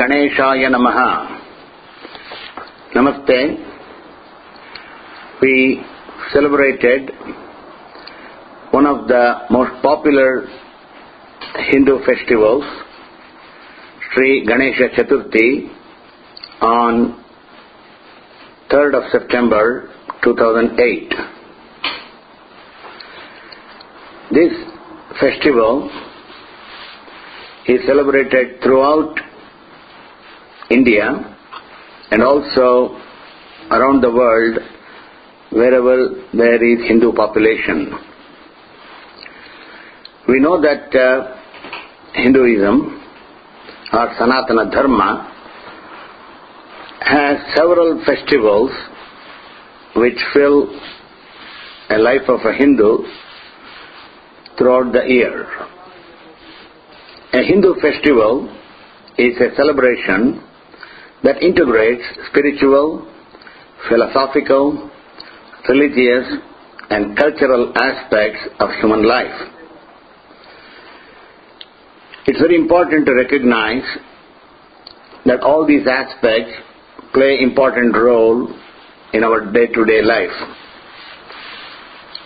Ganeshaya 0.00 0.68
Namaha. 0.72 1.40
Namaste. 2.94 3.66
We 5.42 5.82
celebrated 6.32 7.10
one 8.70 8.86
of 8.86 9.08
the 9.08 9.40
most 9.50 9.82
popular 9.82 10.46
Hindu 11.70 11.98
festivals, 12.06 12.64
Sri 14.14 14.46
Ganesha 14.46 14.88
Chaturthi, 14.96 15.68
on 16.62 17.22
3rd 18.70 18.94
of 18.94 19.10
September 19.12 19.90
2008. 20.24 21.14
This 24.30 24.52
festival 25.20 25.90
is 27.66 27.80
celebrated 27.86 28.62
throughout 28.62 29.14
India 30.70 31.36
and 32.10 32.22
also 32.22 32.96
around 33.70 34.00
the 34.02 34.10
world 34.10 34.58
wherever 35.50 35.96
there 36.32 36.62
is 36.64 36.86
Hindu 36.86 37.12
population. 37.12 37.92
We 40.28 40.38
know 40.40 40.60
that 40.60 40.94
uh, 40.94 41.36
Hinduism 42.14 43.02
or 43.92 44.08
Sanatana 44.14 44.70
Dharma 44.70 45.26
has 47.00 47.38
several 47.56 48.02
festivals 48.06 48.70
which 49.96 50.18
fill 50.32 50.68
a 51.90 51.98
life 51.98 52.28
of 52.28 52.40
a 52.44 52.52
Hindu 52.52 52.98
throughout 54.56 54.92
the 54.92 55.02
year. 55.08 55.46
A 57.32 57.42
Hindu 57.42 57.74
festival 57.80 58.56
is 59.18 59.34
a 59.40 59.54
celebration 59.56 60.44
that 61.22 61.42
integrates 61.42 62.02
spiritual, 62.30 63.06
philosophical, 63.88 64.90
religious, 65.68 66.26
and 66.90 67.16
cultural 67.16 67.72
aspects 67.76 68.40
of 68.58 68.70
human 68.80 69.06
life. 69.06 69.48
It's 72.26 72.40
very 72.40 72.56
important 72.56 73.06
to 73.06 73.14
recognize 73.14 73.84
that 75.26 75.40
all 75.40 75.66
these 75.66 75.86
aspects 75.86 76.52
play 77.12 77.38
important 77.40 77.94
role 77.94 78.48
in 79.12 79.24
our 79.24 79.52
day-to-day 79.52 80.02
life. 80.02 80.56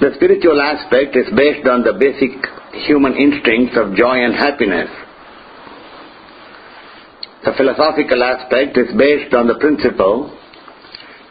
The 0.01 0.11
spiritual 0.17 0.61
aspect 0.61 1.17
is 1.17 1.27
based 1.36 1.67
on 1.69 1.83
the 1.83 1.95
basic 1.95 2.36
human 2.86 3.14
instincts 3.14 3.77
of 3.77 3.97
joy 3.97 4.25
and 4.25 4.34
happiness. 4.34 4.91
The 7.45 7.53
philosophical 7.59 8.23
aspect 8.23 8.78
is 8.78 8.97
based 8.97 9.34
on 9.34 9.47
the 9.47 9.56
principle 9.61 10.34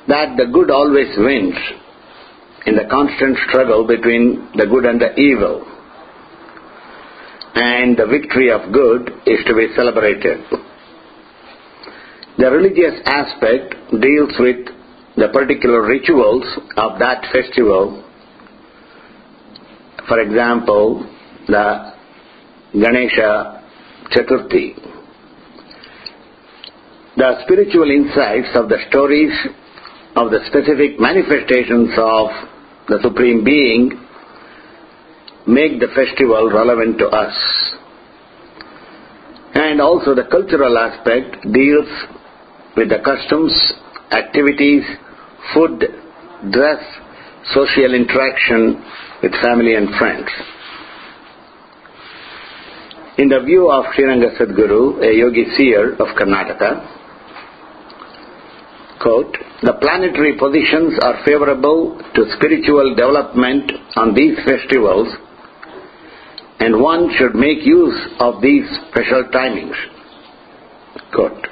that 0.07 0.37
the 0.37 0.45
good 0.45 0.69
always 0.69 1.09
wins 1.17 1.55
in 2.67 2.75
the 2.75 2.85
constant 2.89 3.37
struggle 3.49 3.87
between 3.87 4.49
the 4.55 4.67
good 4.67 4.85
and 4.85 5.01
the 5.01 5.17
evil. 5.19 5.65
And 7.55 7.97
the 7.97 8.05
victory 8.05 8.51
of 8.51 8.71
good 8.71 9.09
is 9.25 9.39
to 9.47 9.55
be 9.55 9.67
celebrated. 9.75 10.45
The 12.37 12.49
religious 12.51 13.01
aspect 13.05 13.75
deals 14.01 14.33
with 14.39 14.67
the 15.15 15.29
particular 15.33 15.85
rituals 15.85 16.45
of 16.77 16.99
that 16.99 17.25
festival. 17.31 18.03
For 20.07 20.19
example, 20.19 21.09
the 21.47 21.93
Ganesha 22.73 23.63
Chaturthi. 24.11 24.82
The 27.15 27.43
spiritual 27.43 27.91
insights 27.91 28.49
of 28.55 28.69
the 28.69 28.77
stories 28.89 29.31
of 30.15 30.31
the 30.31 30.39
specific 30.47 30.99
manifestations 30.99 31.89
of 31.95 32.27
the 32.87 32.99
Supreme 33.03 33.43
Being 33.43 34.01
make 35.45 35.79
the 35.79 35.93
festival 35.93 36.49
relevant 36.49 36.97
to 36.97 37.07
us. 37.07 37.35
And 39.53 39.79
also 39.79 40.15
the 40.15 40.25
cultural 40.31 40.75
aspect 40.77 41.37
deals 41.53 41.87
with 42.75 42.89
the 42.89 42.97
customs, 43.05 43.53
activities, 44.11 44.83
food, 45.53 45.85
dress, 46.51 46.81
social 47.53 47.93
interaction 47.93 48.83
with 49.21 49.33
family 49.33 49.75
and 49.75 49.89
friends. 49.99 50.29
In 53.19 53.29
the 53.29 53.41
view 53.45 53.69
of 53.69 53.85
Sriranga 53.93 54.35
Sadguru, 54.39 55.03
a 55.03 55.13
yogi 55.15 55.45
seer 55.55 55.93
of 55.93 56.07
Karnataka, 56.17 57.02
quote, 59.03 59.35
the 59.61 59.73
planetary 59.83 60.39
positions 60.39 60.97
are 61.03 61.19
favorable 61.25 61.99
to 62.15 62.21
spiritual 62.37 62.95
development 62.95 63.69
on 63.97 64.15
these 64.15 64.37
festivals 64.47 65.11
and 66.59 66.81
one 66.81 67.11
should 67.17 67.35
make 67.35 67.65
use 67.65 67.99
of 68.19 68.41
these 68.41 68.63
special 68.87 69.27
timings. 69.35 69.75
Quote. 71.13 71.45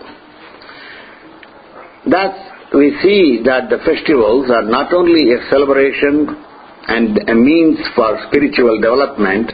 Thus, 2.10 2.34
we 2.74 2.96
see 3.04 3.42
that 3.44 3.70
the 3.70 3.84
festivals 3.84 4.50
are 4.50 4.64
not 4.64 4.94
only 4.94 5.34
a 5.34 5.44
celebration 5.52 6.32
and 6.88 7.30
a 7.30 7.36
means 7.36 7.78
for 7.94 8.18
spiritual 8.30 8.80
development, 8.80 9.52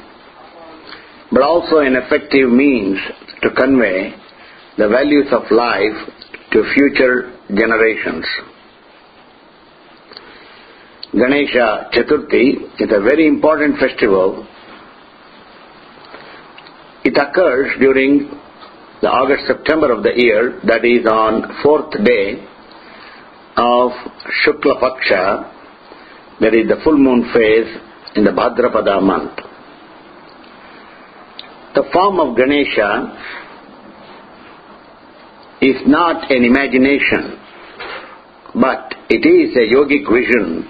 but 1.32 1.42
also 1.42 1.80
an 1.80 1.96
effective 1.96 2.50
means 2.50 3.00
to 3.42 3.50
convey 3.52 4.14
the 4.78 4.88
values 4.88 5.26
of 5.32 5.50
life 5.50 5.98
to 6.52 6.64
future 6.76 7.37
generations. 7.50 8.26
Ganesha 11.14 11.90
Chaturthi 11.94 12.82
is 12.82 12.92
a 12.92 13.02
very 13.02 13.28
important 13.28 13.80
festival. 13.80 14.46
It 17.04 17.18
occurs 17.18 17.72
during 17.80 18.30
the 19.02 19.08
August-September 19.08 19.92
of 19.94 20.04
the 20.04 20.12
year, 20.16 20.60
that 20.66 20.84
is 20.84 21.06
on 21.06 21.62
fourth 21.64 21.92
day 22.04 22.44
of 23.56 23.92
Shukla 24.44 24.82
Paksha, 24.82 25.54
that 26.42 26.54
is 26.54 26.68
the 26.68 26.82
full 26.84 26.98
moon 26.98 27.32
phase 27.34 27.78
in 28.16 28.24
the 28.24 28.32
Bhadrapada 28.32 29.02
month. 29.02 29.40
The 31.76 31.84
form 31.94 32.20
of 32.20 32.36
Ganesha 32.36 33.47
is 35.62 35.76
not 35.88 36.30
an 36.32 36.44
imagination, 36.44 37.40
but 38.54 38.94
it 39.10 39.26
is 39.26 39.56
a 39.56 39.66
yogic 39.74 40.06
vision 40.12 40.68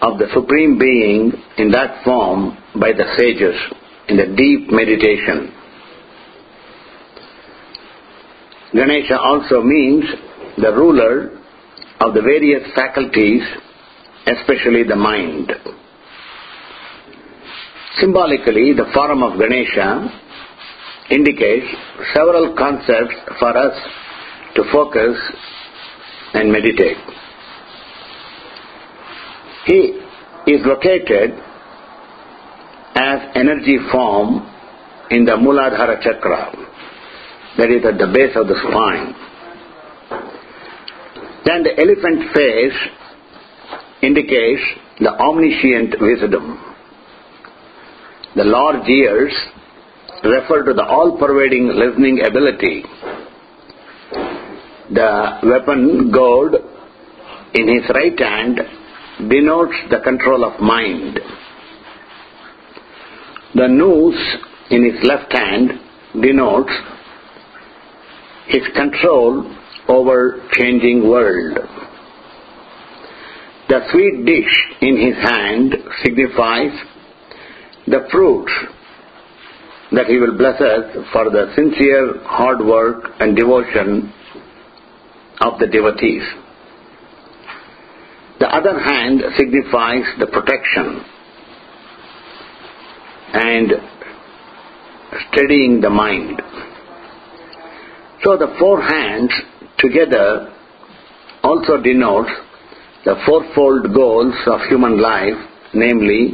of 0.00 0.18
the 0.18 0.26
Supreme 0.32 0.78
Being 0.78 1.32
in 1.58 1.70
that 1.70 2.04
form 2.04 2.56
by 2.80 2.92
the 2.92 3.04
sages 3.16 3.56
in 4.08 4.16
the 4.16 4.36
deep 4.36 4.70
meditation. 4.70 5.52
Ganesha 8.74 9.18
also 9.18 9.62
means 9.62 10.04
the 10.58 10.72
ruler 10.72 11.38
of 12.00 12.14
the 12.14 12.20
various 12.20 12.62
faculties, 12.74 13.42
especially 14.26 14.82
the 14.82 14.96
mind. 14.96 15.52
Symbolically, 18.00 18.72
the 18.72 18.90
form 18.92 19.22
of 19.22 19.38
Ganesha 19.38 20.23
indicates 21.10 21.66
several 22.14 22.54
concepts 22.56 23.14
for 23.38 23.56
us 23.56 23.76
to 24.56 24.62
focus 24.72 25.16
and 26.34 26.50
meditate. 26.50 26.96
He 29.66 30.00
is 30.46 30.60
located 30.64 31.32
as 32.94 33.20
energy 33.34 33.78
form 33.90 34.50
in 35.10 35.24
the 35.24 35.32
Muladhara 35.32 36.02
Chakra, 36.02 36.52
that 37.58 37.70
is 37.70 37.84
at 37.84 37.98
the 37.98 38.06
base 38.12 38.36
of 38.36 38.46
the 38.48 38.56
spine. 38.68 39.14
Then 41.44 41.62
the 41.62 41.78
elephant 41.78 42.34
face 42.34 42.78
indicates 44.02 44.62
the 45.00 45.10
omniscient 45.10 46.00
wisdom. 46.00 46.60
The 48.36 48.44
large 48.44 48.88
ears 48.88 49.32
refer 50.24 50.64
to 50.64 50.72
the 50.72 50.84
all-pervading 50.84 51.68
listening 51.68 52.20
ability. 52.26 52.84
The 54.90 55.38
weapon 55.42 56.10
goad 56.10 56.54
in 57.54 57.68
his 57.68 57.88
right 57.94 58.18
hand 58.18 58.60
denotes 59.28 59.76
the 59.90 60.00
control 60.02 60.44
of 60.44 60.60
mind. 60.60 61.20
The 63.54 63.68
noose 63.68 64.36
in 64.70 64.84
his 64.84 65.04
left 65.04 65.32
hand 65.32 65.72
denotes 66.20 66.72
his 68.46 68.62
control 68.74 69.50
over 69.88 70.42
changing 70.52 71.08
world. 71.08 71.58
The 73.68 73.80
sweet 73.90 74.24
dish 74.26 74.52
in 74.80 74.96
his 74.96 75.16
hand 75.22 75.74
signifies 76.02 76.72
the 77.86 78.06
fruits 78.10 78.52
that 79.96 80.06
he 80.06 80.18
will 80.18 80.36
bless 80.36 80.60
us 80.60 81.06
for 81.12 81.30
the 81.30 81.52
sincere 81.54 82.20
hard 82.24 82.64
work 82.64 83.10
and 83.20 83.36
devotion 83.36 84.12
of 85.40 85.58
the 85.58 85.66
devotees. 85.66 86.22
The 88.40 88.48
other 88.48 88.78
hand 88.78 89.22
signifies 89.36 90.04
the 90.18 90.26
protection 90.26 91.04
and 93.32 93.72
steadying 95.28 95.80
the 95.80 95.90
mind. 95.90 96.40
So 98.24 98.36
the 98.36 98.54
four 98.58 98.82
hands 98.82 99.30
together 99.78 100.52
also 101.42 101.80
denotes 101.82 102.30
the 103.04 103.16
fourfold 103.26 103.94
goals 103.94 104.34
of 104.46 104.60
human 104.68 105.00
life, 105.00 105.36
namely 105.74 106.32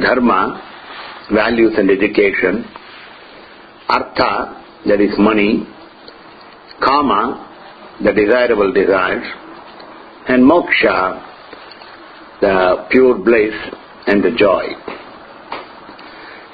dharma, 0.00 0.77
values 1.32 1.74
and 1.76 1.90
education, 1.90 2.64
artha, 3.88 4.64
that 4.86 5.00
is 5.00 5.12
money, 5.18 5.66
kama, 6.80 7.46
the 8.02 8.12
desirable 8.12 8.72
desires, 8.72 9.24
and 10.28 10.42
moksha, 10.44 11.24
the 12.40 12.86
pure 12.90 13.18
bliss 13.18 13.54
and 14.06 14.22
the 14.22 14.30
joy. 14.36 14.64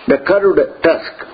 The 0.07 0.19
curved 0.27 0.83
tusk, 0.83 1.25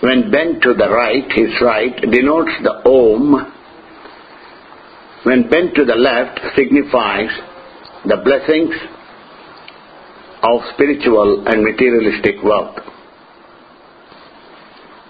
when 0.00 0.30
bent 0.30 0.62
to 0.62 0.74
the 0.74 0.88
right, 0.88 1.24
his 1.32 1.60
right, 1.60 1.96
denotes 2.00 2.52
the 2.62 2.82
Om. 2.88 3.52
When 5.24 5.50
bent 5.50 5.74
to 5.74 5.84
the 5.84 5.96
left, 5.96 6.38
signifies 6.56 7.30
the 8.04 8.18
blessings 8.24 8.74
of 10.42 10.60
spiritual 10.74 11.44
and 11.46 11.64
materialistic 11.64 12.36
wealth. 12.42 12.76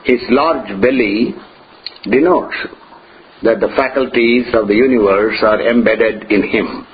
His 0.05 0.21
large 0.31 0.81
belly 0.81 1.35
denotes 2.05 2.57
that 3.43 3.61
the 3.61 3.69
faculties 3.77 4.47
of 4.55 4.69
the 4.69 4.75
universe 4.75 5.39
are 5.43 5.69
embedded 5.69 6.31
in 6.31 6.43
him. 6.49 6.87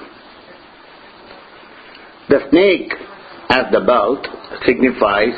The 2.28 2.40
snake 2.50 2.92
as 3.50 3.66
the 3.72 3.80
belt 3.80 4.26
signifies 4.66 5.34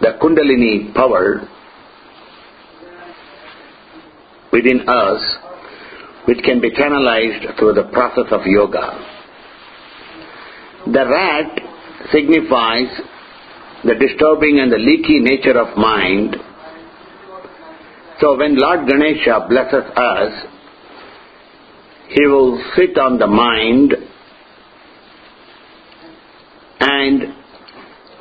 the 0.00 0.16
kundalini 0.22 0.94
power 0.94 1.46
within 4.52 4.88
us 4.88 5.20
which 6.24 6.38
can 6.44 6.60
be 6.60 6.70
canalized 6.70 7.58
through 7.58 7.74
the 7.74 7.88
process 7.92 8.26
of 8.30 8.40
yoga. 8.44 9.17
The 10.92 11.04
rat 11.06 11.60
signifies 12.12 12.88
the 13.84 13.94
disturbing 13.94 14.58
and 14.60 14.72
the 14.72 14.78
leaky 14.78 15.20
nature 15.20 15.58
of 15.58 15.76
mind. 15.76 16.36
So 18.20 18.36
when 18.36 18.56
Lord 18.56 18.88
Ganesha 18.88 19.46
blesses 19.48 19.84
us, 19.94 20.32
he 22.08 22.26
will 22.26 22.62
sit 22.74 22.96
on 22.98 23.18
the 23.18 23.26
mind 23.26 23.94
and 26.80 27.34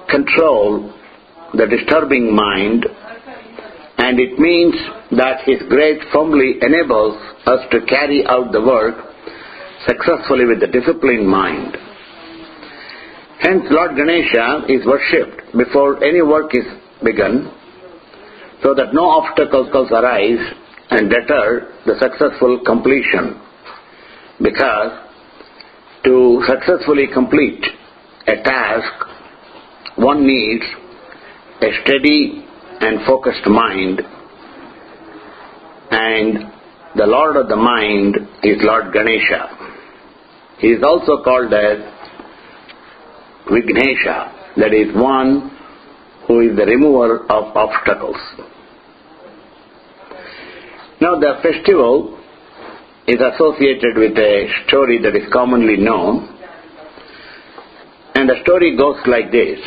control 0.10 0.94
the 1.54 1.68
disturbing 1.68 2.36
mind 2.36 2.86
and 3.98 4.20
it 4.20 4.38
means 4.38 4.76
that 5.12 5.42
His 5.46 5.60
grace 5.70 6.02
firmly 6.14 6.56
enables 6.62 7.16
us 7.46 7.60
to 7.72 7.86
carry 7.86 8.26
out 8.28 8.52
the 8.52 8.62
work 8.62 8.96
successfully 9.88 10.46
with 10.46 10.60
the 10.60 10.68
disciplined 10.68 11.28
mind. 11.28 11.78
Hence 13.40 13.64
Lord 13.70 13.96
Ganesha 13.96 14.66
is 14.68 14.86
worshipped 14.86 15.56
before 15.56 16.04
any 16.04 16.22
work 16.22 16.56
is 16.56 16.66
begun 17.04 17.54
so 18.64 18.74
that 18.74 18.94
no 18.94 19.06
obstacles 19.06 19.92
arise 19.92 20.40
and 20.90 21.10
deter 21.10 21.74
the 21.86 21.94
successful 22.00 22.62
completion. 22.66 23.40
Because 24.42 24.92
to 26.06 26.44
successfully 26.48 27.06
complete 27.14 27.64
a 28.28 28.42
task, 28.44 29.06
one 29.98 30.26
needs 30.26 30.66
a 31.62 31.70
steady 31.84 32.46
and 32.80 33.06
focused 33.06 33.46
mind 33.48 34.02
and 35.92 36.52
the 36.96 37.06
Lord 37.06 37.36
of 37.38 37.48
the 37.48 37.56
mind 37.56 38.16
is 38.44 38.58
Lord 38.62 38.94
Ganesha. 38.94 39.50
He 40.60 40.68
is 40.68 40.84
also 40.84 41.24
called 41.24 41.54
as 41.54 41.78
Vignesha, 43.50 44.56
that 44.58 44.74
is 44.74 44.94
one 44.96 45.52
who 46.28 46.42
is 46.42 46.58
the 46.58 46.66
remover 46.66 47.24
of 47.30 47.56
obstacles. 47.56 48.18
Now 51.00 51.20
the 51.20 51.40
festival 51.42 52.20
is 53.08 53.20
associated 53.22 53.96
with 53.96 54.18
a 54.18 54.48
story 54.68 55.00
that 55.02 55.16
is 55.16 55.32
commonly 55.32 55.78
known 55.78 56.38
and 58.16 58.28
the 58.28 58.36
story 58.44 58.76
goes 58.76 58.98
like 59.06 59.32
this 59.32 59.60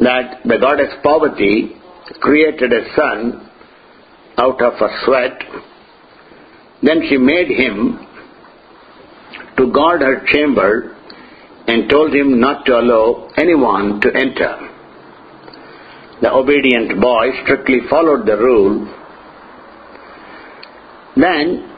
that 0.00 0.40
the 0.44 0.58
goddess 0.58 0.92
Parvati 1.02 1.76
created 2.20 2.72
a 2.72 2.94
son 2.94 3.50
out 4.38 4.60
of 4.62 4.74
a 4.74 4.88
sweat. 5.04 5.42
Then 6.82 7.02
she 7.08 7.16
made 7.16 7.48
him 7.48 8.06
to 9.56 9.72
guard 9.72 10.02
her 10.02 10.24
chamber 10.26 10.96
and 11.70 11.88
told 11.88 12.12
him 12.12 12.40
not 12.40 12.64
to 12.66 12.72
allow 12.80 13.30
anyone 13.38 14.00
to 14.00 14.08
enter. 14.12 14.54
The 16.20 16.32
obedient 16.32 17.00
boy 17.00 17.30
strictly 17.42 17.78
followed 17.88 18.26
the 18.26 18.36
rule. 18.36 18.74
Then 21.14 21.70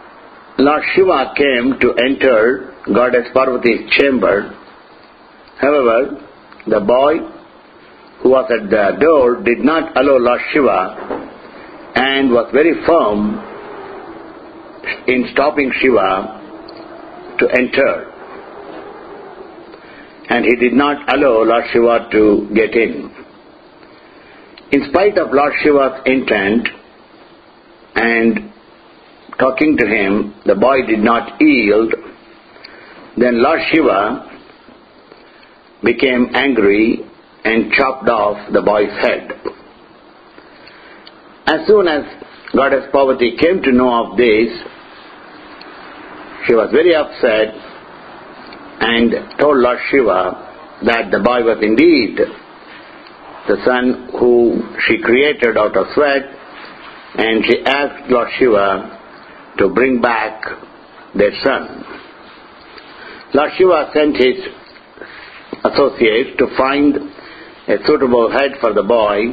Lord 0.58 0.82
Shiva 0.94 1.34
came 1.36 1.78
to 1.80 1.92
enter 2.08 2.72
Goddess 2.86 3.28
Parvati's 3.34 3.90
chamber. 3.90 4.56
However, 5.60 6.26
the 6.66 6.80
boy 6.80 7.18
who 8.22 8.30
was 8.30 8.50
at 8.50 8.70
the 8.70 8.96
door 8.98 9.42
did 9.42 9.58
not 9.58 9.94
allow 9.96 10.16
Lord 10.16 10.40
Shiva 10.52 10.80
and 11.96 12.30
was 12.32 12.48
very 12.54 12.74
firm 12.86 13.20
in 15.06 15.28
stopping 15.32 15.70
Shiva 15.80 17.36
to 17.40 17.48
enter. 17.60 18.11
And 20.28 20.44
he 20.44 20.56
did 20.56 20.72
not 20.72 21.12
allow 21.12 21.42
Lord 21.42 21.64
Shiva 21.72 22.08
to 22.12 22.48
get 22.54 22.74
in. 22.74 23.10
In 24.72 24.88
spite 24.88 25.18
of 25.18 25.32
Lord 25.32 25.52
Shiva's 25.62 26.00
intent 26.06 26.68
and 27.94 28.52
talking 29.38 29.76
to 29.76 29.86
him, 29.86 30.34
the 30.46 30.54
boy 30.54 30.86
did 30.86 31.00
not 31.00 31.40
yield. 31.40 31.94
Then 33.16 33.42
Lord 33.42 33.60
Shiva 33.70 34.30
became 35.84 36.30
angry 36.34 37.00
and 37.44 37.72
chopped 37.72 38.08
off 38.08 38.52
the 38.52 38.62
boy's 38.62 38.92
head. 39.02 39.32
As 41.46 41.66
soon 41.66 41.88
as 41.88 42.04
Goddess 42.54 42.84
Parvati 42.92 43.36
came 43.36 43.62
to 43.62 43.72
know 43.72 44.06
of 44.06 44.16
this, 44.16 44.48
she 46.46 46.54
was 46.54 46.70
very 46.70 46.94
upset 46.94 47.71
and 48.82 49.38
told 49.38 49.58
Lord 49.58 49.78
Shiva 49.90 50.80
that 50.84 51.10
the 51.12 51.20
boy 51.20 51.44
was 51.44 51.58
indeed 51.62 52.18
the 53.46 53.56
son 53.64 54.10
who 54.18 54.60
she 54.86 54.98
created 54.98 55.56
out 55.56 55.76
of 55.76 55.86
sweat 55.94 56.22
and 57.14 57.44
she 57.44 57.62
asked 57.64 58.10
Lord 58.10 58.28
Shiva 58.38 58.98
to 59.58 59.68
bring 59.68 60.00
back 60.00 60.42
their 61.14 61.32
son. 61.44 61.84
Lord 63.34 63.50
Shiva 63.56 63.90
sent 63.94 64.16
his 64.16 64.36
associates 65.64 66.30
to 66.38 66.46
find 66.56 66.96
a 67.68 67.76
suitable 67.86 68.30
head 68.32 68.52
for 68.60 68.72
the 68.72 68.82
boy. 68.82 69.30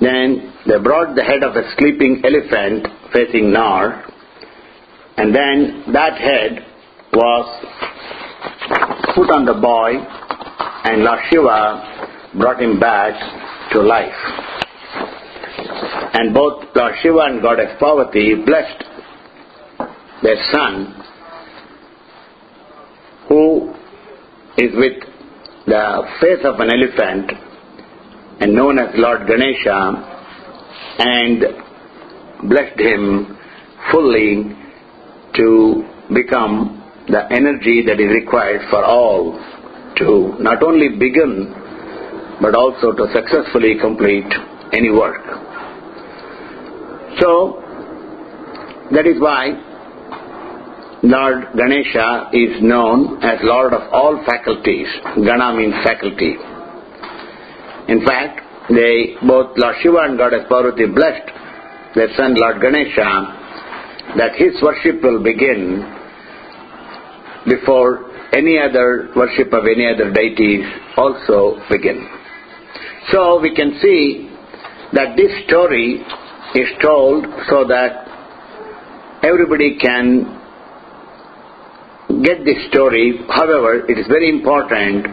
Then 0.00 0.54
they 0.66 0.78
brought 0.82 1.14
the 1.14 1.22
head 1.22 1.42
of 1.42 1.54
a 1.54 1.70
sleeping 1.76 2.22
elephant 2.24 2.86
facing 3.12 3.52
north, 3.52 4.10
and 5.16 5.34
then 5.34 5.92
that 5.92 6.18
head 6.18 6.64
was 7.12 7.97
put 9.18 9.30
on 9.34 9.44
the 9.44 9.54
boy, 9.54 9.98
and 10.84 11.02
Lord 11.02 11.18
Shiva 11.28 12.30
brought 12.38 12.62
him 12.62 12.78
back 12.78 13.14
to 13.72 13.82
life. 13.82 14.20
And 16.14 16.32
both 16.32 16.66
Lord 16.76 16.94
Shiva 17.02 17.22
and 17.26 17.42
Goddess 17.42 17.74
Parvati 17.80 18.36
blessed 18.46 18.84
their 20.22 20.36
son, 20.52 21.02
who 23.28 23.74
is 24.56 24.70
with 24.76 25.02
the 25.66 26.02
face 26.20 26.44
of 26.44 26.60
an 26.60 26.70
elephant 26.70 27.32
and 28.40 28.54
known 28.54 28.78
as 28.78 28.94
Lord 28.94 29.26
Ganesha 29.26 29.80
and 31.00 31.44
blessed 32.48 32.78
him 32.78 33.36
fully 33.90 34.56
to 35.34 35.84
become 36.14 36.77
the 37.08 37.26
energy 37.32 37.82
that 37.86 38.00
is 38.00 38.10
required 38.12 38.62
for 38.70 38.84
all 38.84 39.38
to 39.96 40.34
not 40.38 40.62
only 40.62 40.96
begin 40.98 41.54
but 42.40 42.54
also 42.54 42.92
to 42.92 43.06
successfully 43.12 43.74
complete 43.80 44.30
any 44.72 44.90
work. 44.90 45.24
So, 47.18 47.62
that 48.92 49.06
is 49.06 49.20
why 49.20 49.58
Lord 51.02 51.48
Ganesha 51.56 52.30
is 52.32 52.62
known 52.62 53.22
as 53.24 53.38
Lord 53.42 53.72
of 53.72 53.92
all 53.92 54.22
faculties. 54.24 54.86
Gana 55.16 55.56
means 55.56 55.74
faculty. 55.82 56.34
In 57.88 58.04
fact, 58.04 58.40
they, 58.68 59.16
both 59.26 59.56
Lord 59.56 59.76
Shiva 59.82 59.98
and 60.02 60.18
Goddess 60.18 60.44
Parvati 60.48 60.86
blessed 60.86 61.30
their 61.94 62.08
son 62.16 62.34
Lord 62.36 62.60
Ganesha 62.60 64.14
that 64.16 64.36
his 64.36 64.54
worship 64.62 65.02
will 65.02 65.22
begin 65.22 65.97
before 67.48 68.10
any 68.32 68.58
other 68.58 69.10
worship 69.16 69.52
of 69.52 69.64
any 69.64 69.86
other 69.88 70.12
deities 70.12 70.64
also 70.96 71.60
begin. 71.70 72.06
So 73.10 73.40
we 73.40 73.54
can 73.54 73.78
see 73.80 74.28
that 74.92 75.16
this 75.16 75.32
story 75.46 76.04
is 76.54 76.68
told 76.82 77.24
so 77.48 77.64
that 77.68 78.08
everybody 79.22 79.78
can 79.78 80.38
get 82.22 82.44
this 82.44 82.68
story. 82.68 83.20
However, 83.28 83.84
it 83.88 83.98
is 83.98 84.06
very 84.08 84.28
important 84.28 85.06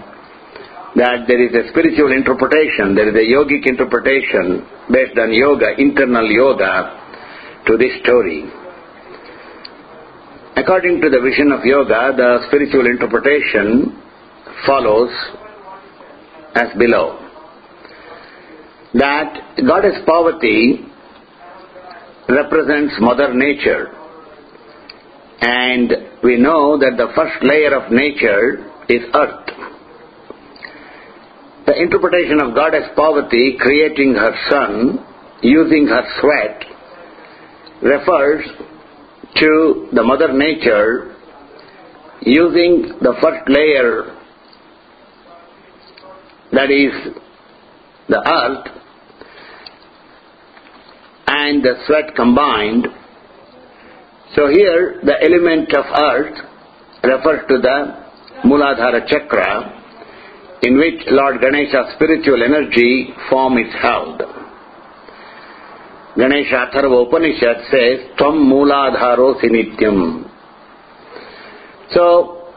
that 0.95 1.27
there 1.27 1.43
is 1.43 1.53
a 1.53 1.69
spiritual 1.71 2.11
interpretation, 2.11 2.95
there 2.95 3.09
is 3.09 3.15
a 3.15 3.27
yogic 3.27 3.67
interpretation 3.67 4.65
based 4.91 5.17
on 5.19 5.33
yoga, 5.33 5.75
internal 5.77 6.25
yoga, 6.29 7.03
to 7.67 7.77
this 7.77 7.99
story. 8.03 8.45
According 10.65 10.99
to 11.01 11.11
the 11.11 11.21
vision 11.21 11.51
of 11.51 11.63
yoga, 11.63 12.11
the 12.17 12.47
spiritual 12.47 12.87
interpretation 12.87 14.01
follows 14.65 15.11
as 16.55 16.75
below. 16.79 17.21
That 18.95 19.57
goddess 19.57 20.01
Parvati 20.07 20.83
represents 22.27 22.95
Mother 22.99 23.31
Nature. 23.35 23.93
And 25.41 25.93
we 26.23 26.37
know 26.37 26.79
that 26.79 26.97
the 26.97 27.13
first 27.13 27.45
layer 27.45 27.75
of 27.75 27.91
nature 27.91 28.65
is 28.89 29.03
earth. 29.13 29.45
The 31.67 31.79
interpretation 31.79 32.41
of 32.41 32.55
goddess 32.55 32.89
Parvati 32.95 33.57
creating 33.61 34.15
her 34.15 34.33
son 34.49 35.05
using 35.43 35.85
her 35.85 36.01
sweat 36.19 36.65
refers 37.83 38.64
to 39.35 39.89
the 39.93 40.03
mother 40.03 40.31
nature 40.33 41.15
using 42.21 42.97
the 43.01 43.13
first 43.21 43.49
layer 43.49 44.15
that 46.51 46.71
is 46.71 47.13
the 48.07 48.21
earth 48.25 48.67
and 51.27 51.63
the 51.63 51.73
sweat 51.85 52.15
combined. 52.15 52.87
So 54.35 54.47
here 54.47 55.01
the 55.03 55.15
element 55.21 55.73
of 55.73 55.85
earth 55.99 56.37
refers 57.03 57.47
to 57.49 57.57
the 57.57 58.05
Muladhara 58.45 59.07
chakra 59.07 59.81
in 60.61 60.77
which 60.77 61.01
Lord 61.07 61.41
Ganesha's 61.41 61.93
spiritual 61.95 62.41
energy 62.43 63.13
form 63.29 63.57
is 63.57 63.73
held. 63.81 64.21
Ganesha 66.17 66.67
Atharva 66.67 67.07
Upanishad 67.07 67.57
says, 67.69 68.17
Tvam 68.17 68.47
Muladharo 68.47 69.35
Sinityam. 69.41 70.31
So, 71.91 72.51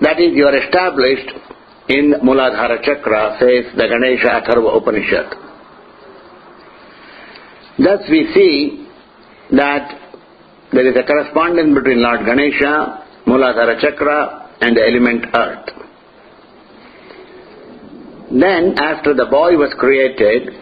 that 0.00 0.18
is, 0.18 0.34
you 0.34 0.46
are 0.46 0.56
established 0.56 1.30
in 1.88 2.14
Muladhara 2.24 2.82
Chakra, 2.82 3.36
says 3.38 3.72
the 3.76 3.86
Ganesha 3.86 4.40
Atharva 4.40 4.76
Upanishad. 4.76 5.34
Thus 7.78 8.00
we 8.10 8.30
see 8.34 8.88
that 9.52 10.14
there 10.72 10.86
is 10.86 10.96
a 10.96 11.06
correspondence 11.06 11.74
between 11.74 12.02
Lord 12.02 12.20
Ganesha, 12.24 13.06
Muladhara 13.26 13.80
Chakra, 13.80 14.56
and 14.60 14.76
the 14.76 14.82
element 14.82 15.26
earth. 15.34 15.68
Then, 18.30 18.74
after 18.78 19.14
the 19.14 19.26
boy 19.30 19.56
was 19.56 19.74
created, 19.78 20.54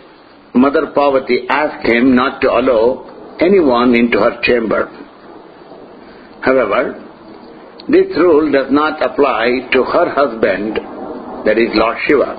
Mother 0.56 0.92
Parvati 0.94 1.46
asked 1.48 1.86
him 1.86 2.14
not 2.14 2.40
to 2.40 2.48
allow 2.50 3.36
anyone 3.40 3.94
into 3.94 4.18
her 4.18 4.40
chamber. 4.42 4.88
However, 6.40 7.02
this 7.88 8.06
rule 8.16 8.50
does 8.50 8.70
not 8.70 9.04
apply 9.04 9.68
to 9.72 9.84
her 9.84 10.10
husband, 10.10 10.76
that 11.44 11.58
is 11.58 11.70
Lord 11.74 11.98
Shiva. 12.06 12.32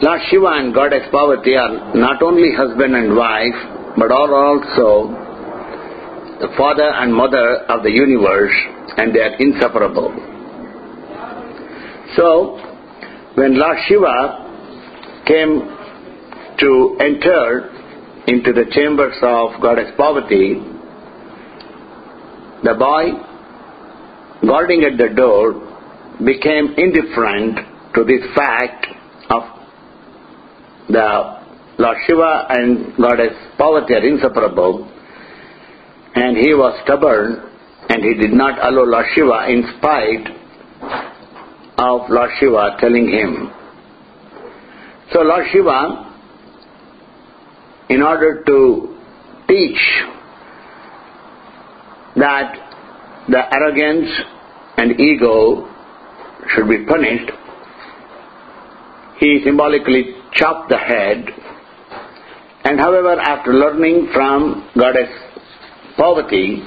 Lord 0.00 0.20
Shiva 0.30 0.50
and 0.58 0.74
Goddess 0.74 1.08
Parvati 1.10 1.54
are 1.56 1.94
not 1.94 2.22
only 2.22 2.54
husband 2.54 2.94
and 2.96 3.16
wife, 3.16 3.58
but 3.96 4.10
are 4.10 4.34
also 4.34 5.10
the 6.40 6.48
father 6.56 6.90
and 6.94 7.14
mother 7.14 7.64
of 7.68 7.82
the 7.82 7.90
universe, 7.90 8.54
and 8.96 9.14
they 9.14 9.20
are 9.20 9.36
inseparable. 9.38 10.10
So, 12.16 12.58
when 13.34 13.58
Lord 13.58 13.78
Shiva 13.86 14.41
came 15.26 15.68
to 16.58 16.96
enter 17.00 17.70
into 18.26 18.52
the 18.52 18.64
chambers 18.70 19.16
of 19.22 19.60
Goddess 19.60 19.92
Parvati, 19.96 20.54
the 22.62 22.74
boy 22.74 23.10
guarding 24.46 24.84
at 24.84 24.98
the 24.98 25.14
door 25.14 25.54
became 26.24 26.74
indifferent 26.76 27.58
to 27.94 28.04
this 28.04 28.22
fact 28.34 28.86
of 29.30 29.42
the 30.88 31.42
Lord 31.78 31.96
Shiva 32.06 32.46
and 32.50 32.96
Goddess 32.96 33.34
Parvati 33.58 33.94
are 33.94 34.06
inseparable, 34.06 34.88
and 36.14 36.36
he 36.36 36.54
was 36.54 36.78
stubborn 36.84 37.50
and 37.88 38.02
he 38.04 38.14
did 38.14 38.32
not 38.32 38.58
allow 38.58 38.84
Lord 38.84 39.06
Shiva 39.14 39.46
in 39.48 39.64
spite 39.78 40.28
of 41.78 42.08
Lord 42.08 42.30
Shiva 42.38 42.76
telling 42.78 43.08
him. 43.08 43.50
So 45.12 45.20
Lord 45.20 45.44
Shiva, 45.52 46.10
in 47.90 48.00
order 48.02 48.42
to 48.44 48.96
teach 49.46 49.78
that 52.16 52.54
the 53.28 53.42
arrogance 53.54 54.08
and 54.78 54.98
ego 54.98 55.68
should 56.54 56.66
be 56.66 56.86
punished, 56.86 57.30
he 59.18 59.40
symbolically 59.44 60.14
chopped 60.32 60.70
the 60.70 60.78
head. 60.78 61.26
And 62.64 62.80
however, 62.80 63.20
after 63.20 63.52
learning 63.52 64.08
from 64.14 64.70
Goddess 64.78 65.10
Parvati, 65.96 66.62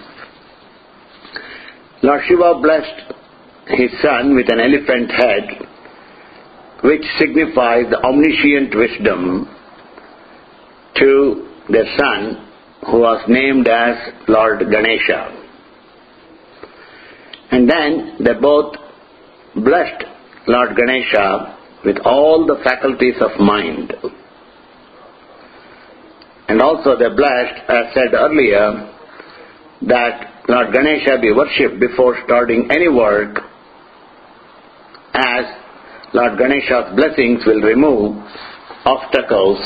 Lord 2.03 2.21
Shiva 2.27 2.59
blessed 2.61 3.13
his 3.69 3.89
son 4.03 4.35
with 4.35 4.51
an 4.51 4.59
elephant 4.59 5.09
head, 5.11 5.64
which 6.85 7.03
signifies 7.17 7.85
the 7.89 7.99
omniscient 8.05 8.75
wisdom 8.75 9.49
to 10.95 11.49
their 11.67 11.87
son, 11.97 12.47
who 12.85 12.99
was 12.99 13.23
named 13.27 13.67
as 13.67 13.95
Lord 14.27 14.59
Ganesha. 14.71 15.21
And 17.49 17.67
then 17.67 18.17
they 18.23 18.33
both 18.39 18.75
blessed 19.55 20.03
Lord 20.47 20.77
Ganesha 20.77 21.57
with 21.83 21.97
all 22.05 22.45
the 22.45 22.61
faculties 22.63 23.15
of 23.19 23.39
mind. 23.39 23.93
And 26.47 26.61
also 26.61 26.95
they 26.99 27.09
blessed, 27.09 27.61
as 27.67 27.93
said 27.95 28.13
earlier, 28.13 28.93
that 29.87 30.43
Lord 30.47 30.71
Ganesha 30.71 31.17
be 31.19 31.31
worshipped 31.31 31.79
before 31.79 32.15
starting 32.25 32.69
any 32.69 32.89
work 32.89 33.39
as 35.15 35.64
Lord 36.15 36.39
Ganesha's 36.39 36.95
blessings 36.95 37.45
will 37.45 37.59
remove 37.59 38.15
obstacles, 38.85 39.59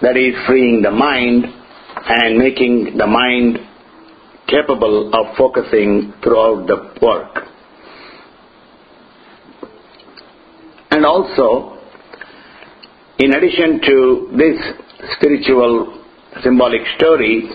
that 0.00 0.16
is, 0.16 0.34
freeing 0.46 0.80
the 0.80 0.90
mind 0.90 1.44
and 1.44 2.38
making 2.38 2.96
the 2.96 3.06
mind 3.06 3.58
capable 4.46 5.10
of 5.12 5.36
focusing 5.36 6.14
throughout 6.22 6.66
the 6.66 6.94
work. 7.02 7.44
And 10.90 11.04
also, 11.04 11.76
in 13.18 13.34
addition 13.34 13.82
to 13.84 14.30
this 14.38 14.56
spiritual 15.18 16.02
symbolic 16.42 16.80
story, 16.96 17.50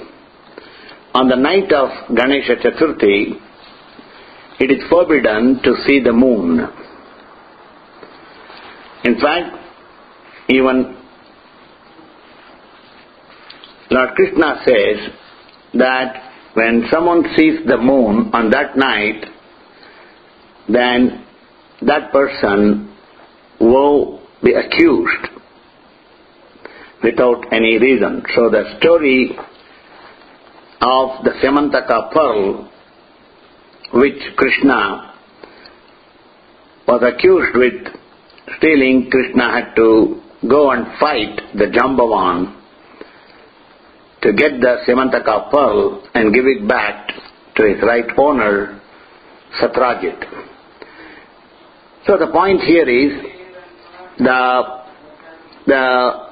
on 1.16 1.30
the 1.30 1.36
night 1.36 1.74
of 1.74 1.90
Ganesha 2.16 2.58
Chaturthi, 2.58 3.42
it 4.60 4.70
is 4.70 4.88
forbidden 4.88 5.62
to 5.64 5.74
see 5.88 6.00
the 6.00 6.14
moon. 6.14 6.70
Fact, 9.24 9.56
even 10.50 10.98
Lord 13.90 14.10
Krishna 14.16 14.62
says 14.66 15.14
that 15.76 16.32
when 16.56 16.88
someone 16.92 17.24
sees 17.36 17.66
the 17.66 17.78
moon 17.78 18.32
on 18.34 18.50
that 18.50 18.76
night, 18.76 19.26
then 20.68 21.26
that 21.84 22.12
person 22.12 22.94
will 23.62 24.22
be 24.44 24.54
accused 24.54 25.28
without 27.02 27.46
any 27.54 27.78
reason. 27.78 28.24
So 28.36 28.50
the 28.50 28.76
story 28.80 29.38
of 30.82 31.24
the 31.24 31.32
Samantaka 31.42 32.12
pearl, 32.12 32.70
which 33.94 34.22
Krishna 34.36 35.14
was 36.88 37.02
accused 37.04 37.56
with 37.56 38.03
stealing, 38.64 39.10
Krishna 39.12 39.52
had 39.52 39.76
to 39.76 40.22
go 40.50 40.72
and 40.72 40.86
fight 40.98 41.36
the 41.54 41.66
Jambavan 41.66 42.62
to 44.22 44.32
get 44.32 44.62
the 44.62 44.78
Samantaka 44.88 45.52
pearl 45.52 46.08
and 46.14 46.34
give 46.34 46.46
it 46.46 46.66
back 46.66 47.10
to 47.58 47.68
his 47.68 47.84
right 47.84 48.06
owner, 48.18 48.82
Satrajit. 49.60 50.24
So 52.08 52.18
the 52.18 52.28
point 52.28 52.62
here 52.62 52.88
is 52.88 53.22
the 54.20 54.84
the 55.68 56.30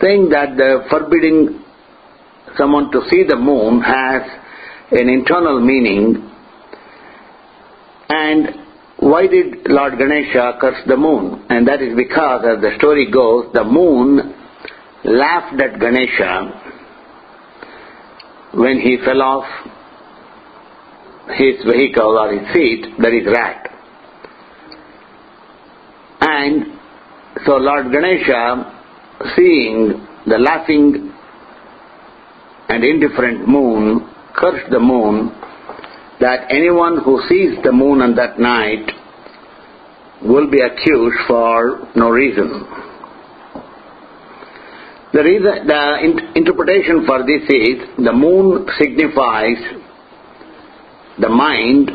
thing 0.00 0.28
that 0.28 0.56
the 0.56 0.84
forbidding 0.88 1.60
someone 2.56 2.92
to 2.92 3.00
see 3.10 3.24
the 3.28 3.36
moon 3.36 3.80
has 3.80 4.22
an 4.92 5.08
internal 5.08 5.60
meaning 5.60 6.30
and 8.08 8.61
why 9.02 9.26
did 9.26 9.66
Lord 9.66 9.98
Ganesha 9.98 10.58
curse 10.60 10.80
the 10.86 10.96
moon? 10.96 11.44
And 11.50 11.66
that 11.66 11.82
is 11.82 11.96
because, 11.96 12.44
as 12.46 12.62
the 12.62 12.70
story 12.78 13.10
goes, 13.10 13.52
the 13.52 13.64
moon 13.64 14.32
laughed 15.04 15.60
at 15.60 15.80
Ganesha 15.80 16.62
when 18.54 18.78
he 18.78 18.98
fell 19.04 19.20
off 19.22 19.44
his 21.34 21.56
vehicle 21.64 22.16
or 22.16 22.32
his 22.32 22.52
seat, 22.54 22.86
that 23.00 23.12
is 23.12 23.26
rat. 23.26 23.70
And 26.20 26.78
so 27.44 27.56
Lord 27.56 27.86
Ganesha, 27.90 29.32
seeing 29.34 30.06
the 30.26 30.38
laughing 30.38 31.12
and 32.68 32.84
indifferent 32.84 33.48
moon, 33.48 34.08
cursed 34.36 34.70
the 34.70 34.78
moon 34.78 35.32
that 36.22 36.46
anyone 36.50 37.02
who 37.04 37.20
sees 37.28 37.58
the 37.64 37.72
moon 37.72 38.00
on 38.00 38.14
that 38.14 38.38
night 38.38 38.86
will 40.22 40.48
be 40.48 40.60
accused 40.60 41.18
for 41.26 41.88
no 41.96 42.10
reason. 42.10 42.64
The, 45.12 45.22
reason, 45.22 45.66
the 45.66 45.98
in- 46.00 46.36
interpretation 46.36 47.04
for 47.06 47.26
this 47.26 47.42
is 47.50 48.04
the 48.04 48.12
moon 48.12 48.66
signifies 48.78 49.58
the 51.20 51.28
mind, 51.28 51.90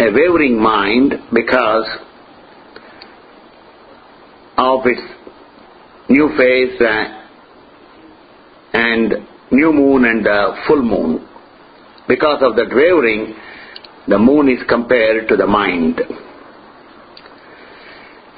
a 0.00 0.10
wavering 0.12 0.60
mind, 0.60 1.12
because 1.32 1.86
of 4.56 4.80
its 4.86 5.02
new 6.08 6.30
phase 6.38 6.80
uh, 6.80 7.04
and 8.72 9.12
new 9.52 9.72
moon 9.72 10.06
and 10.06 10.26
uh, 10.26 10.54
full 10.66 10.82
moon. 10.82 11.28
Because 12.08 12.42
of 12.42 12.56
that 12.56 12.74
wavering, 12.74 13.34
the 14.08 14.18
moon 14.18 14.48
is 14.48 14.58
compared 14.68 15.28
to 15.28 15.36
the 15.36 15.46
mind. 15.46 16.00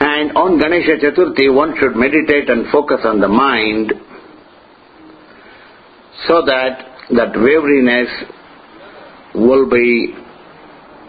And 0.01 0.33
on 0.37 0.59
Ganesha 0.59 0.97
Chaturthi, 1.03 1.55
one 1.55 1.75
should 1.79 1.95
meditate 1.95 2.49
and 2.49 2.67
focus 2.73 3.01
on 3.05 3.21
the 3.21 3.29
mind 3.29 3.93
so 6.27 6.43
that 6.47 6.87
that 7.11 7.35
wariness 7.35 8.09
will 9.35 9.69
be 9.69 10.15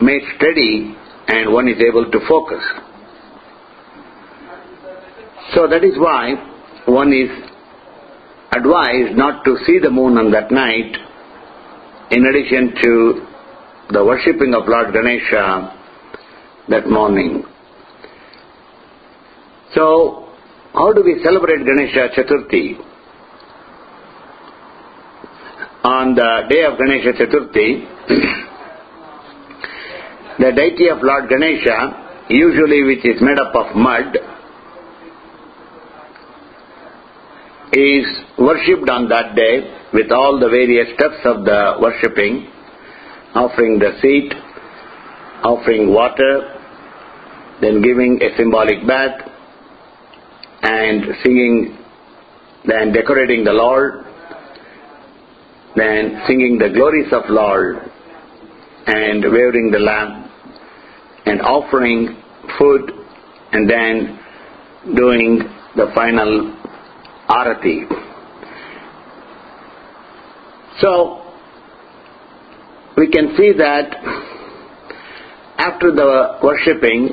made 0.01 0.22
steady 0.36 0.96
and 1.27 1.53
one 1.53 1.68
is 1.68 1.77
able 1.82 2.10
to 2.12 2.20
focus. 2.27 2.63
So 5.54 5.67
that 5.67 5.84
is 5.84 5.97
why 5.97 6.36
one 6.86 7.13
is 7.13 7.30
advised 8.52 9.15
not 9.15 9.43
to 9.45 9.58
see 9.65 9.80
the 9.80 9.89
moon 9.89 10.17
on 10.17 10.32
that 10.32 10.52
night 10.52 10.97
in 12.12 12.26
addition 12.26 12.74
to 12.82 13.31
the 13.91 14.04
worshipping 14.04 14.54
of 14.54 14.67
Lord 14.67 14.93
Ganesha 14.93 15.73
that 16.69 16.88
morning. 16.89 17.43
So, 19.73 20.30
how 20.73 20.93
do 20.93 21.04
we 21.04 21.21
celebrate 21.23 21.65
Ganesha 21.65 22.10
Chaturthi? 22.15 22.77
On 25.84 26.13
the 26.15 26.43
day 26.49 26.63
of 26.63 26.77
Ganesha 26.77 27.12
Chaturthi, 27.19 27.86
the 30.39 30.51
deity 30.56 30.88
of 30.88 30.99
Lord 31.01 31.27
Ganesha, 31.30 32.27
usually 32.30 32.84
which 32.84 33.06
is 33.06 33.21
made 33.21 33.39
up 33.39 33.54
of 33.56 33.75
mud, 33.75 34.15
is 37.73 38.06
worshipped 38.38 38.89
on 38.89 39.10
that 39.10 39.36
day 39.36 39.63
with 39.93 40.10
all 40.12 40.39
the 40.39 40.47
various 40.47 40.93
steps 40.95 41.19
of 41.25 41.43
the 41.43 41.75
worshipping, 41.82 42.47
offering 43.34 43.80
the 43.80 43.91
seat, 44.02 44.34
offering 45.44 45.94
water, 45.94 46.58
then 47.62 47.82
giving 47.82 48.20
a 48.22 48.36
symbolic 48.38 48.86
bath, 48.88 49.22
and 50.63 51.04
singing, 51.24 51.78
then 52.65 52.91
decorating 52.91 53.44
the 53.44 53.54
Lord, 53.54 54.06
then 55.76 56.22
singing 56.28 56.58
the 56.58 56.70
glories 56.70 57.12
of 57.12 57.24
Lord, 57.30 57.78
and 58.88 59.24
waving 59.24 59.72
the 59.72 59.80
lamp, 59.80 60.30
and 61.26 61.41
offering 61.41 62.17
food, 62.58 62.91
and 63.54 63.70
then 63.70 64.20
doing 64.96 65.39
the 65.76 65.91
final 65.96 66.58
arati. 67.30 67.88
So, 70.82 71.20
we 72.97 73.10
can 73.10 73.36
see 73.38 73.54
that 73.58 73.95
after 75.58 75.91
the 75.91 76.39
worshipping 76.43 77.10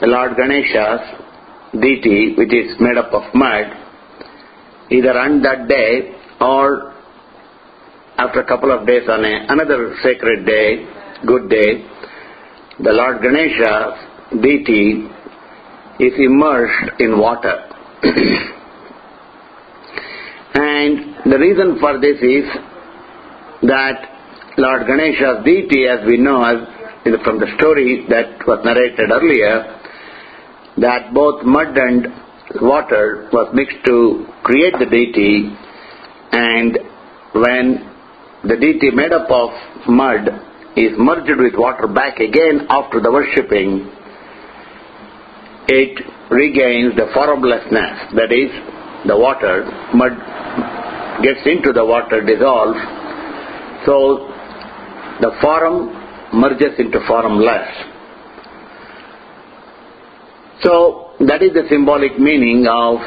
the 0.00 0.06
Lord 0.06 0.32
Ganesha's 0.36 1.00
deity, 1.80 2.34
which 2.36 2.52
is 2.52 2.76
made 2.80 2.98
up 2.98 3.12
of 3.12 3.34
mud, 3.34 3.64
either 4.90 5.18
on 5.18 5.42
that 5.42 5.68
day 5.68 6.14
or 6.40 6.92
after 8.18 8.40
a 8.40 8.46
couple 8.46 8.70
of 8.70 8.86
days 8.86 9.08
on 9.08 9.24
a, 9.24 9.46
another 9.48 9.94
sacred 10.02 10.44
day, 10.44 10.86
good 11.26 11.48
day, 11.48 11.86
the 12.78 12.92
Lord 12.92 13.22
Ganesha's 13.22 13.98
deity 14.42 15.08
is 15.98 16.12
immersed 16.18 17.00
in 17.00 17.18
water. 17.18 17.64
and 20.54 21.16
the 21.24 21.38
reason 21.38 21.78
for 21.80 21.98
this 21.98 22.20
is 22.20 22.44
that 23.62 24.15
Lord 24.58 24.86
Ganesha's 24.86 25.44
deity, 25.44 25.86
as 25.86 26.00
we 26.06 26.16
know 26.16 26.42
as 26.42 26.56
from 27.24 27.38
the 27.38 27.46
story 27.58 28.06
that 28.08 28.40
was 28.46 28.64
narrated 28.64 29.10
earlier, 29.12 29.80
that 30.78 31.12
both 31.12 31.44
mud 31.44 31.76
and 31.76 32.06
water 32.62 33.28
was 33.32 33.52
mixed 33.52 33.84
to 33.84 34.26
create 34.42 34.72
the 34.78 34.86
deity, 34.86 35.52
and 36.32 36.78
when 37.34 37.84
the 38.44 38.56
deity 38.56 38.90
made 38.92 39.12
up 39.12 39.30
of 39.30 39.50
mud 39.88 40.24
is 40.74 40.92
merged 40.96 41.38
with 41.38 41.54
water 41.54 41.86
back 41.86 42.18
again 42.18 42.66
after 42.70 42.98
the 43.00 43.12
worshipping, 43.12 43.92
it 45.68 46.00
regains 46.30 46.96
the 46.96 47.10
formlessness, 47.12 48.08
that 48.16 48.32
is, 48.32 48.50
the 49.06 49.16
water, 49.16 49.68
mud 49.92 50.16
gets 51.22 51.44
into 51.44 51.74
the 51.74 51.84
water, 51.84 52.24
dissolves, 52.24 52.78
so 53.84 54.32
the 55.20 55.30
form 55.40 55.92
merges 56.32 56.78
into 56.78 57.00
formless. 57.06 57.68
So 60.62 61.12
that 61.20 61.42
is 61.42 61.52
the 61.52 61.64
symbolic 61.68 62.18
meaning 62.18 62.66
of 62.66 62.98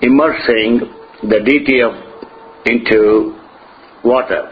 immersing 0.00 0.80
the 1.22 1.40
deity 1.44 1.80
of 1.80 1.92
into 2.66 3.38
water. 4.04 4.50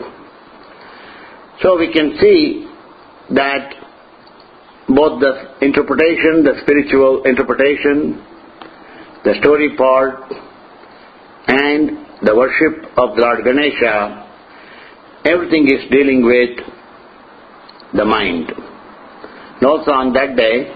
So 1.63 1.79
we 1.79 1.93
can 1.93 2.17
see 2.21 2.67
that 3.31 3.75
both 4.89 5.21
the 5.21 5.65
interpretation, 5.65 6.43
the 6.43 6.55
spiritual 6.63 7.23
interpretation, 7.25 8.25
the 9.25 9.35
story 9.41 9.77
part, 9.77 10.33
and 11.47 12.07
the 12.23 12.35
worship 12.35 12.91
of 12.97 13.17
Lord 13.17 13.45
Ganesha, 13.45 14.30
everything 15.25 15.67
is 15.67 15.91
dealing 15.91 16.25
with 16.25 16.59
the 17.95 18.05
mind. 18.05 18.53
And 19.61 19.67
also 19.67 19.91
on 19.91 20.13
that 20.15 20.37
day, 20.37 20.73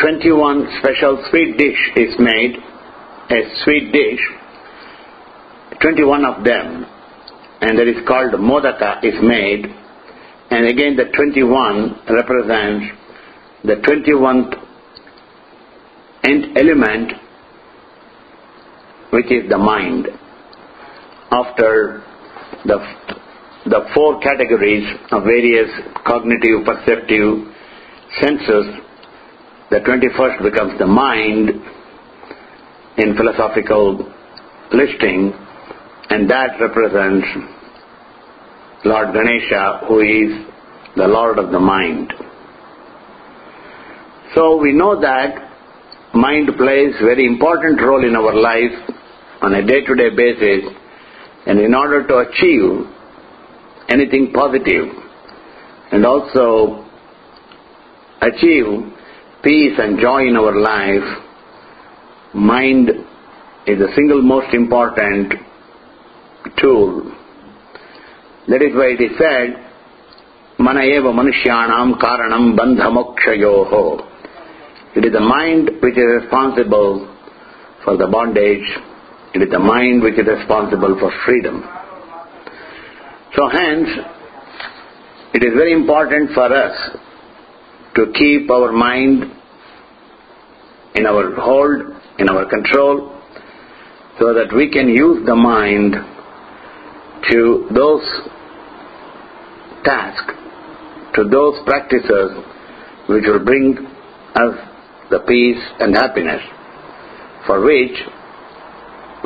21 0.00 0.68
special 0.80 1.24
sweet 1.30 1.56
dish 1.56 1.78
is 1.96 2.14
made, 2.18 2.56
a 3.30 3.40
sweet 3.64 3.92
dish, 3.92 4.20
21 5.80 6.24
of 6.24 6.44
them, 6.44 6.84
and 7.60 7.78
that 7.78 7.88
is 7.88 8.06
called 8.06 8.32
modaka 8.32 9.02
is 9.02 9.14
made, 9.22 9.66
And 10.50 10.66
again 10.66 10.96
the 10.96 11.06
21 11.16 12.02
represents 12.08 12.86
the 13.64 13.76
21th 13.76 14.54
end 16.24 16.56
element 16.56 17.12
which 19.10 19.26
is 19.26 19.48
the 19.48 19.58
mind. 19.58 20.06
After 21.32 22.04
the, 22.66 22.78
the 23.66 23.88
four 23.94 24.20
categories 24.20 24.86
of 25.10 25.24
various 25.24 25.70
cognitive, 26.06 26.64
perceptive 26.64 27.46
senses, 28.20 28.66
the 29.70 29.80
21st 29.80 30.42
becomes 30.42 30.78
the 30.78 30.86
mind 30.86 31.50
in 32.98 33.16
philosophical 33.16 34.12
listing 34.72 35.32
and 36.08 36.30
that 36.30 36.58
represents 36.60 37.26
Lord 38.84 39.12
Ganesha 39.12 39.86
who 39.88 40.00
is 40.00 40.46
the 40.96 41.06
Lord 41.06 41.38
of 41.38 41.50
the 41.50 41.58
mind. 41.58 42.12
So 44.34 44.56
we 44.56 44.72
know 44.72 45.00
that 45.00 46.14
mind 46.14 46.48
plays 46.56 46.94
very 47.00 47.26
important 47.26 47.80
role 47.80 48.06
in 48.06 48.14
our 48.14 48.34
life 48.34 48.72
on 49.42 49.54
a 49.54 49.66
day-to-day 49.66 50.10
basis 50.16 50.72
and 51.46 51.60
in 51.60 51.74
order 51.74 52.06
to 52.06 52.18
achieve 52.18 52.86
anything 53.88 54.32
positive 54.32 54.88
and 55.92 56.04
also 56.04 56.84
achieve 58.20 58.92
peace 59.42 59.78
and 59.78 60.00
joy 60.00 60.26
in 60.26 60.36
our 60.36 60.58
life, 60.58 61.22
mind 62.34 62.90
is 63.66 63.78
the 63.78 63.88
single 63.94 64.22
most 64.22 64.52
important 64.54 65.34
tool. 66.58 67.12
That 68.48 68.62
is 68.62 68.74
why 68.74 68.94
it 68.98 69.00
is 69.00 69.16
said, 69.18 69.66
Mana 70.58 70.82
eva 70.82 71.12
manushyanam 71.12 71.98
karanam 71.98 72.56
bandha 72.56 72.90
mokshayoho. 72.90 74.00
It 74.96 75.04
is 75.04 75.12
the 75.12 75.20
mind 75.20 75.70
which 75.82 75.98
is 75.98 76.22
responsible 76.22 77.14
for 77.84 77.96
the 77.96 78.06
bondage. 78.06 78.66
It 79.34 79.42
is 79.42 79.50
the 79.50 79.58
mind 79.58 80.02
which 80.02 80.18
is 80.18 80.26
responsible 80.26 80.96
for 80.98 81.12
freedom. 81.24 81.62
So 83.36 83.48
hence, 83.50 83.88
it 85.34 85.44
is 85.44 85.52
very 85.54 85.72
important 85.72 86.30
for 86.32 86.46
us 86.46 86.96
to 87.96 88.12
keep 88.14 88.50
our 88.50 88.72
mind 88.72 89.24
in 90.94 91.06
our 91.06 91.34
hold, 91.34 91.82
in 92.18 92.28
our 92.30 92.46
control, 92.46 93.12
so 94.18 94.32
that 94.32 94.54
we 94.54 94.70
can 94.70 94.88
use 94.88 95.26
the 95.26 95.34
mind 95.34 95.94
to 97.30 97.68
those 97.74 98.04
tasks, 99.84 100.34
to 101.14 101.24
those 101.24 101.54
practices 101.66 102.30
which 103.08 103.24
will 103.26 103.44
bring 103.44 103.76
us 104.34 104.54
the 105.10 105.20
peace 105.28 105.62
and 105.80 105.94
happiness, 105.94 106.42
for 107.46 107.60
which 107.60 107.96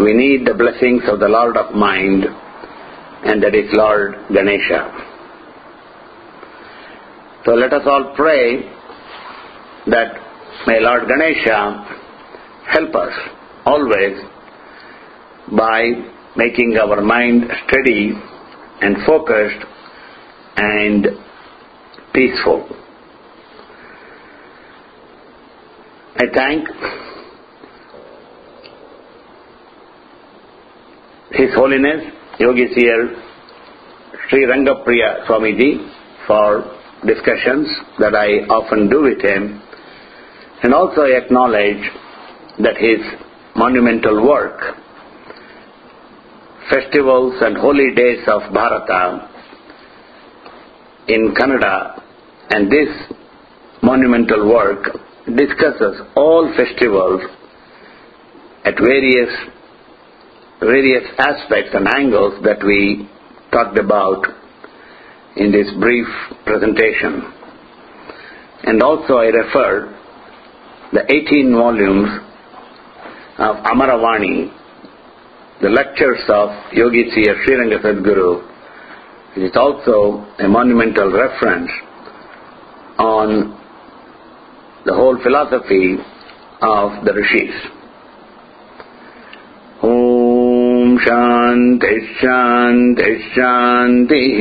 we 0.02 0.12
need 0.14 0.46
the 0.46 0.54
blessings 0.54 1.02
of 1.08 1.20
the 1.20 1.28
Lord 1.28 1.56
of 1.56 1.74
Mind, 1.74 2.24
and 3.24 3.42
that 3.42 3.54
is 3.54 3.68
Lord 3.72 4.14
Ganesha. 4.32 5.06
So 7.44 7.52
let 7.52 7.72
us 7.72 7.82
all 7.86 8.14
pray 8.16 8.62
that 9.86 10.14
may 10.66 10.80
Lord 10.80 11.08
Ganesha 11.08 11.84
help 12.68 12.94
us 12.94 13.12
always 13.64 14.20
by 15.56 15.82
making 16.36 16.76
our 16.80 17.00
mind 17.00 17.44
steady 17.66 18.12
and 18.80 18.96
focused 19.06 19.66
and 20.56 21.06
peaceful. 22.12 22.68
I 26.16 26.24
thank 26.34 26.68
His 31.32 31.54
Holiness 31.54 32.12
Yogi 32.40 32.66
Seer 32.74 33.14
Sri 34.28 34.46
Rangapriya 34.46 35.26
Swamiji 35.26 35.78
for 36.26 36.64
discussions 37.06 37.68
that 38.00 38.16
I 38.16 38.46
often 38.50 38.88
do 38.88 39.02
with 39.02 39.22
him 39.22 39.62
and 40.62 40.74
also 40.74 41.02
I 41.02 41.16
acknowledge 41.22 41.82
that 42.58 42.76
his 42.76 43.00
monumental 43.54 44.26
work, 44.26 44.76
Festivals 46.68 47.34
and 47.40 47.56
Holy 47.56 47.94
Days 47.94 48.26
of 48.26 48.52
Bharata 48.52 49.28
in 51.06 51.32
Kannada 51.38 52.02
and 52.50 52.70
this 52.70 52.88
monumental 53.82 54.48
work 54.52 54.84
discusses 55.36 56.00
all 56.16 56.52
festivals 56.56 57.22
at 58.64 58.74
various 58.78 59.30
various 60.60 61.04
aspects 61.18 61.70
and 61.72 61.88
angles 61.96 62.42
that 62.44 62.62
we 62.64 63.08
talked 63.50 63.78
about 63.78 64.24
in 65.36 65.50
this 65.50 65.66
brief 65.78 66.06
presentation. 66.44 67.32
And 68.64 68.82
also 68.82 69.14
I 69.14 69.26
referred 69.26 69.96
the 70.92 71.02
18 71.08 71.52
volumes 71.52 72.08
of 73.38 73.56
Amaravani, 73.64 74.52
the 75.62 75.68
lectures 75.68 76.20
of 76.28 76.50
Yogi 76.72 77.10
Sri 77.12 77.24
Sriranga 77.24 77.80
Sadguru, 77.82 78.46
which 79.34 79.50
is 79.50 79.56
also 79.56 80.26
a 80.38 80.48
monumental 80.48 81.10
reference 81.10 81.70
on 82.98 83.58
the 84.84 84.92
whole 84.92 85.16
philosophy 85.22 85.96
of 86.60 87.04
the 87.04 87.12
rishis. 87.14 87.54
Om 89.82 90.09
शान्तिः 91.04 91.98
शान्तिः 93.34 94.38